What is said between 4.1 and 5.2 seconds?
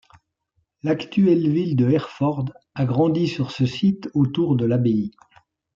autour de l'abbaye.